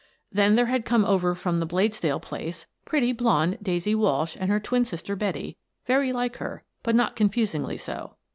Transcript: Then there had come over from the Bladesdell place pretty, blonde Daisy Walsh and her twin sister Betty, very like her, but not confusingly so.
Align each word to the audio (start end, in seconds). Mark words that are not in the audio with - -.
Then 0.31 0.55
there 0.55 0.65
had 0.65 0.83
come 0.83 1.05
over 1.05 1.35
from 1.35 1.57
the 1.59 1.67
Bladesdell 1.67 2.23
place 2.23 2.65
pretty, 2.85 3.11
blonde 3.11 3.59
Daisy 3.61 3.93
Walsh 3.93 4.35
and 4.39 4.49
her 4.49 4.59
twin 4.59 4.83
sister 4.83 5.15
Betty, 5.15 5.57
very 5.85 6.11
like 6.11 6.37
her, 6.37 6.63
but 6.81 6.95
not 6.95 7.15
confusingly 7.15 7.77
so. 7.77 8.15